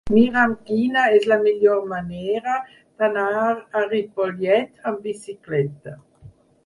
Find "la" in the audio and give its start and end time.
1.31-1.35